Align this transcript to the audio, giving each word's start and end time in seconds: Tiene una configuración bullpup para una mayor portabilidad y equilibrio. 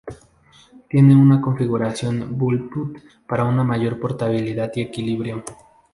Tiene 0.89 1.15
una 1.15 1.39
configuración 1.41 2.35
bullpup 2.35 2.97
para 3.27 3.43
una 3.43 3.63
mayor 3.63 3.99
portabilidad 3.99 4.71
y 4.73 4.81
equilibrio. 4.81 5.43